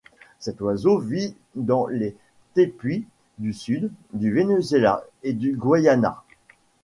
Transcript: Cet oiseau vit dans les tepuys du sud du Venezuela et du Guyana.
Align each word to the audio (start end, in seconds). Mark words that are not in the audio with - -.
Cet 0.39 0.61
oiseau 0.61 0.97
vit 0.97 1.35
dans 1.53 1.85
les 1.85 2.15
tepuys 2.55 3.05
du 3.37 3.53
sud 3.53 3.91
du 4.13 4.33
Venezuela 4.33 5.03
et 5.21 5.33
du 5.33 5.55
Guyana. 5.55 6.23